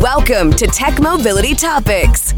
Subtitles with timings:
[0.00, 2.32] Welcome to Tech Mobility Topics.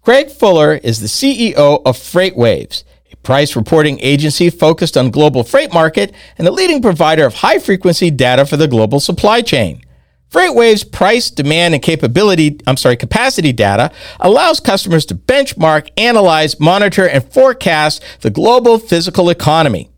[0.00, 5.72] Craig Fuller is the CEO of FreightWaves, a price reporting agency focused on global freight
[5.74, 9.82] market and the leading provider of high frequency data for the global supply chain.
[10.30, 13.90] FreightWaves' price, demand, and capability, I'm sorry, capacity data
[14.20, 19.91] allows customers to benchmark, analyze, monitor, and forecast the global physical economy.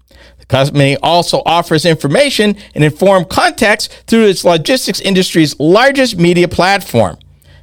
[0.49, 7.19] Company also offers information and informed context through its logistics industry's largest media platform.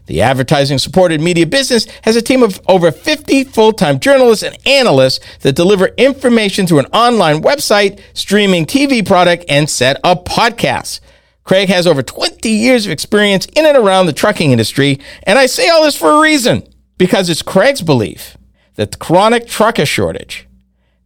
[0.07, 4.57] The advertising supported media business has a team of over 50 full time journalists and
[4.67, 10.99] analysts that deliver information through an online website, streaming TV product, and set of podcasts.
[11.43, 15.45] Craig has over 20 years of experience in and around the trucking industry, and I
[15.45, 16.67] say all this for a reason
[16.97, 18.37] because it's Craig's belief
[18.75, 20.47] that the chronic trucker shortage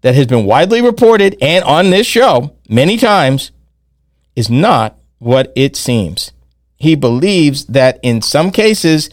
[0.06, 3.50] that has been widely reported and on this show many times
[4.36, 6.32] is not what it seems.
[6.78, 9.10] He believes that in some cases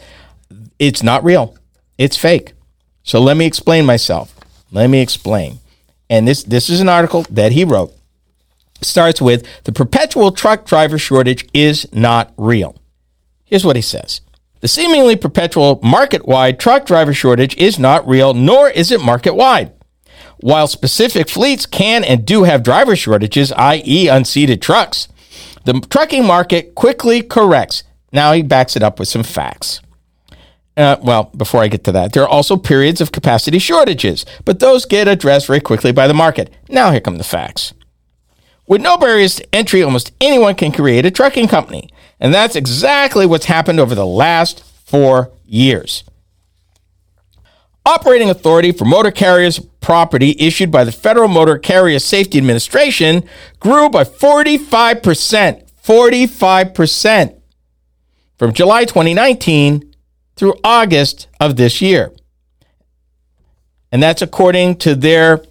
[0.77, 1.57] it's not real,
[1.97, 2.53] it's fake.
[3.01, 4.35] So let me explain myself.
[4.71, 5.57] Let me explain.
[6.11, 7.91] And this this is an article that he wrote
[8.79, 12.75] starts with the perpetual truck driver shortage is not real.
[13.45, 14.21] Here's what he says.
[14.59, 19.33] The seemingly perpetual market wide truck driver shortage is not real, nor is it market
[19.33, 19.71] wide.
[20.39, 25.07] While specific fleets can and do have driver shortages, i.e., unseated trucks,
[25.65, 27.83] the trucking market quickly corrects.
[28.11, 29.81] Now he backs it up with some facts.
[30.75, 34.59] Uh, well, before I get to that, there are also periods of capacity shortages, but
[34.59, 36.51] those get addressed very quickly by the market.
[36.67, 37.73] Now here come the facts.
[38.67, 41.89] With no barriers to entry, almost anyone can create a trucking company.
[42.19, 46.03] And that's exactly what's happened over the last four years.
[47.85, 53.23] Operating authority for motor carriers property issued by the Federal Motor Carrier Safety Administration
[53.59, 55.63] grew by 45%.
[55.83, 57.41] 45%
[58.37, 59.93] from July 2019
[60.35, 62.13] through August of this year.
[63.91, 65.43] And that's according to their,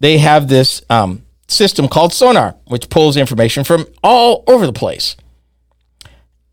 [0.00, 5.16] they have this um, system called Sonar, which pulls information from all over the place.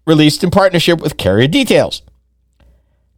[0.07, 2.01] Released in partnership with Carrier Details.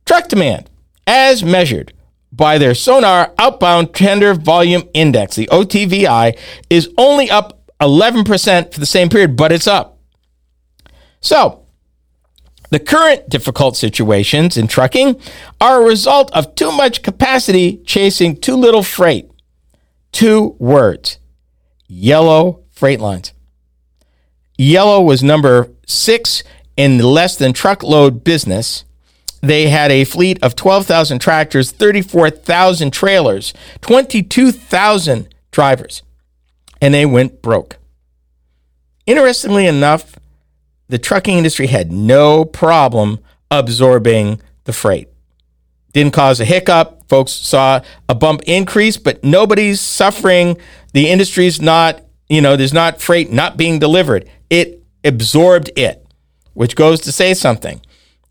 [0.05, 0.69] Truck demand,
[1.05, 1.93] as measured
[2.31, 6.37] by their Sonar Outbound Tender Volume Index, the OTVI,
[6.69, 9.99] is only up 11% for the same period, but it's up.
[11.19, 11.65] So,
[12.69, 15.19] the current difficult situations in trucking
[15.61, 19.29] are a result of too much capacity chasing too little freight.
[20.11, 21.19] Two words
[21.87, 23.33] Yellow Freight Lines.
[24.57, 26.43] Yellow was number six
[26.75, 28.83] in the less than truckload business.
[29.47, 36.03] They had a fleet of 12,000 tractors, 34,000 trailers, 22,000 drivers,
[36.81, 37.77] and they went broke.
[39.05, 40.19] Interestingly enough,
[40.89, 43.19] the trucking industry had no problem
[43.49, 45.07] absorbing the freight.
[45.93, 47.07] Didn't cause a hiccup.
[47.07, 50.57] Folks saw a bump increase, but nobody's suffering
[50.91, 54.29] the industry's not, you know, there's not freight not being delivered.
[54.49, 56.05] It absorbed it,
[56.53, 57.79] which goes to say something.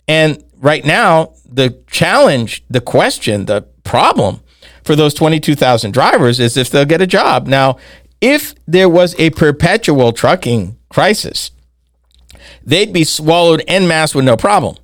[0.06, 4.40] And right now, the challenge, the question, the problem
[4.82, 7.46] for those 22,000 drivers is if they'll get a job.
[7.46, 7.78] Now,
[8.20, 11.52] if there was a perpetual trucking crisis,
[12.64, 14.76] they'd be swallowed en masse with no problem.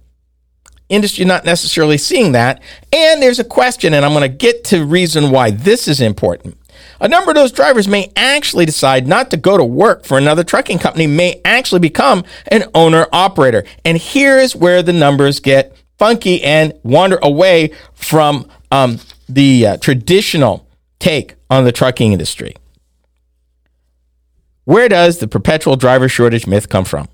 [0.89, 2.63] Industry not necessarily seeing that.
[2.93, 6.57] And there's a question, and I'm going to get to reason why this is important.
[7.03, 10.45] A number of those drivers may actually decide not to go to work for another
[10.45, 13.65] trucking company, may actually become an owner operator.
[13.85, 20.69] And here's where the numbers get funky and wander away from um, the uh, traditional
[21.01, 22.55] take on the trucking industry.
[24.63, 27.09] Where does the perpetual driver shortage myth come from?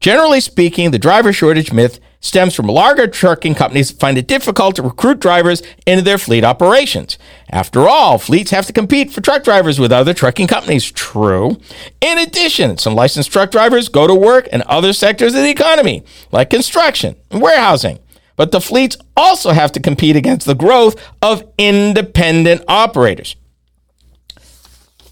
[0.00, 4.82] Generally speaking, the driver shortage myth stems from larger trucking companies find it difficult to
[4.82, 7.18] recruit drivers into their fleet operations.
[7.50, 10.90] After all, fleets have to compete for truck drivers with other trucking companies.
[10.90, 11.58] True.
[12.00, 16.02] In addition, some licensed truck drivers go to work in other sectors of the economy,
[16.32, 17.98] like construction and warehousing.
[18.36, 23.36] But the fleets also have to compete against the growth of independent operators.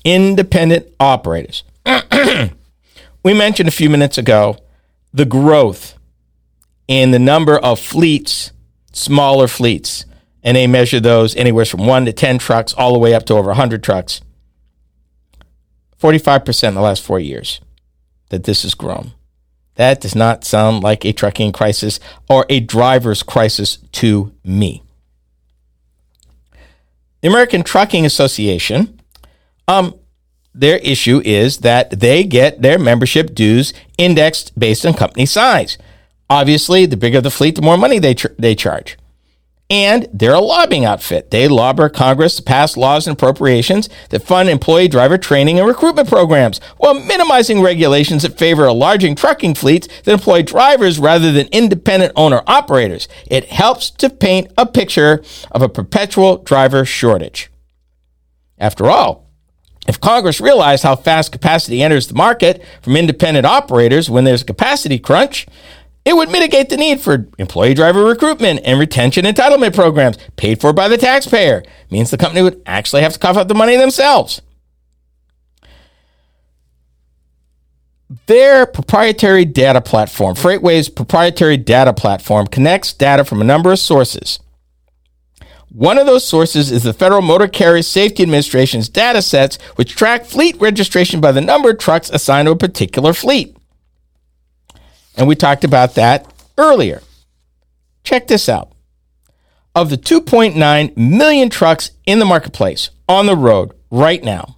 [0.02, 1.62] Independent operators.
[3.22, 4.56] we mentioned a few minutes ago
[5.12, 5.98] the growth
[6.86, 8.52] in the number of fleets,
[8.92, 10.04] smaller fleets,
[10.42, 13.34] and they measure those anywhere from one to 10 trucks all the way up to
[13.34, 14.20] over 100 trucks.
[16.00, 17.60] 45% in the last four years
[18.30, 19.12] that this has grown.
[19.74, 24.82] That does not sound like a trucking crisis or a driver's crisis to me.
[27.20, 29.00] The American Trucking Association,
[29.66, 29.94] um,
[30.58, 35.78] their issue is that they get their membership dues indexed based on company size.
[36.28, 38.98] Obviously, the bigger the fleet, the more money they, they charge.
[39.70, 41.30] And they're a lobbying outfit.
[41.30, 46.08] They lobby Congress to pass laws and appropriations that fund employee driver training and recruitment
[46.08, 52.12] programs while minimizing regulations that favor enlarging trucking fleets that employ drivers rather than independent
[52.16, 53.08] owner operators.
[53.26, 55.22] It helps to paint a picture
[55.52, 57.50] of a perpetual driver shortage.
[58.58, 59.27] After all,
[59.88, 64.44] if Congress realized how fast capacity enters the market from independent operators when there's a
[64.44, 65.46] capacity crunch,
[66.04, 70.74] it would mitigate the need for employee driver recruitment and retention entitlement programs paid for
[70.74, 71.58] by the taxpayer.
[71.58, 74.42] It means the company would actually have to cough up the money themselves.
[78.26, 84.38] Their proprietary data platform, FreightWaves' proprietary data platform, connects data from a number of sources.
[85.70, 90.24] One of those sources is the Federal Motor Carrier Safety Administration's data sets, which track
[90.24, 93.56] fleet registration by the number of trucks assigned to a particular fleet.
[95.16, 97.02] And we talked about that earlier.
[98.02, 98.72] Check this out.
[99.74, 104.56] Of the 2.9 million trucks in the marketplace on the road right now,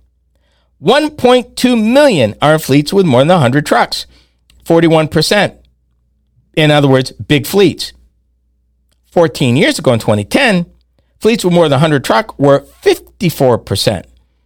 [0.81, 4.07] 1.2 million are in fleets with more than 100 trucks,
[4.65, 5.59] 41%.
[6.57, 7.93] In other words, big fleets.
[9.11, 10.70] 14 years ago in 2010,
[11.21, 14.05] fleets with more than 100 truck were 54%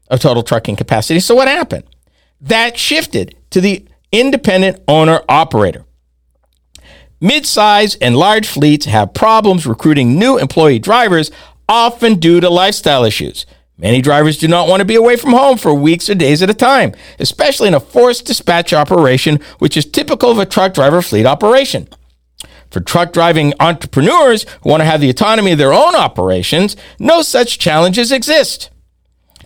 [0.08, 1.20] of total trucking capacity.
[1.20, 1.84] So what happened?
[2.40, 5.84] That shifted to the independent owner operator.
[7.20, 11.30] Mid-size and large fleets have problems recruiting new employee drivers,
[11.68, 13.46] often due to lifestyle issues.
[13.78, 16.50] Many drivers do not want to be away from home for weeks or days at
[16.50, 21.02] a time, especially in a forced dispatch operation, which is typical of a truck driver
[21.02, 21.88] fleet operation.
[22.74, 27.22] For truck driving entrepreneurs who want to have the autonomy of their own operations, no
[27.22, 28.68] such challenges exist.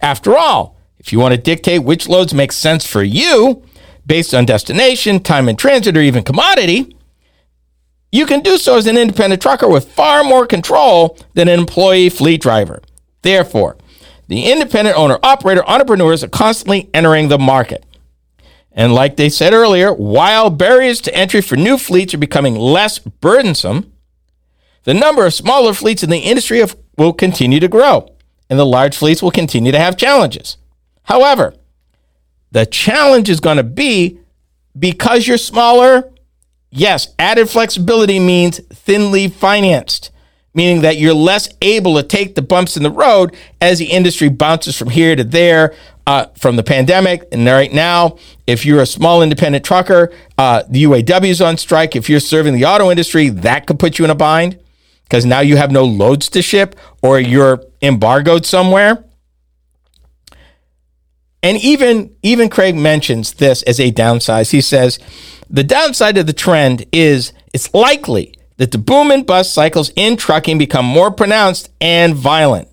[0.00, 3.62] After all, if you want to dictate which loads make sense for you,
[4.06, 6.96] based on destination, time in transit, or even commodity,
[8.10, 12.08] you can do so as an independent trucker with far more control than an employee
[12.08, 12.80] fleet driver.
[13.20, 13.76] Therefore,
[14.28, 17.84] the independent owner operator entrepreneurs are constantly entering the market.
[18.78, 23.00] And like they said earlier, while barriers to entry for new fleets are becoming less
[23.00, 23.92] burdensome,
[24.84, 26.64] the number of smaller fleets in the industry
[26.96, 28.14] will continue to grow,
[28.48, 30.56] and the large fleets will continue to have challenges.
[31.02, 31.54] However,
[32.52, 34.20] the challenge is going to be
[34.78, 36.12] because you're smaller,
[36.70, 40.10] Yes, added flexibility means thinly financed,
[40.52, 44.28] meaning that you're less able to take the bumps in the road as the industry
[44.28, 45.74] bounces from here to there
[46.08, 47.28] uh, from the pandemic.
[47.32, 48.16] And right now,
[48.46, 51.94] if you're a small independent trucker, uh, the UAW is on strike.
[51.94, 54.58] If you're serving the auto industry, that could put you in a bind
[55.02, 59.04] because now you have no loads to ship or you're embargoed somewhere.
[61.42, 64.48] And even even Craig mentions this as a downside.
[64.48, 64.98] He says
[65.50, 70.16] the downside of the trend is it's likely that the boom and bust cycles in
[70.16, 72.68] trucking become more pronounced and violent.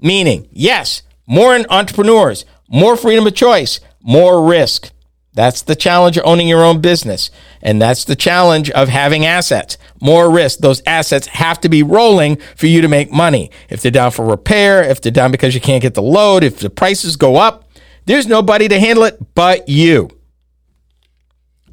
[0.00, 4.90] Meaning, yes, more entrepreneurs, more freedom of choice, more risk.
[5.34, 7.30] That's the challenge of owning your own business.
[7.62, 9.78] And that's the challenge of having assets.
[10.00, 10.58] More risk.
[10.58, 13.50] Those assets have to be rolling for you to make money.
[13.70, 16.58] If they're down for repair, if they're down because you can't get the load, if
[16.58, 17.70] the prices go up,
[18.04, 20.10] there's nobody to handle it but you.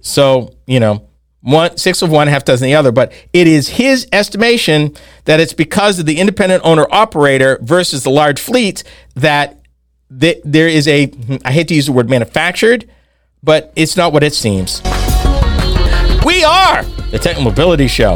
[0.01, 1.10] So, you know,
[1.41, 2.91] one six of one, half dozen the other.
[2.94, 8.10] But it is his estimation that it's because of the independent owner operator versus the
[8.10, 8.84] large fleet
[9.15, 9.59] that
[10.18, 11.12] th- there is a
[11.46, 12.89] I hate to use the word manufactured,
[13.44, 14.82] but it's not what it seems.
[16.25, 18.16] We are the Tech Mobility Show.